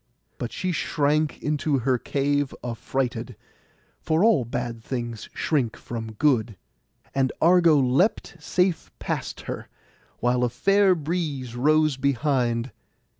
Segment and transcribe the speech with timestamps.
[0.39, 8.37] But she shrank into her cave affrighted—for all bad things shrink from good—and Argo leapt
[8.39, 9.67] safe past her,
[10.19, 12.71] while a fair breeze rose behind.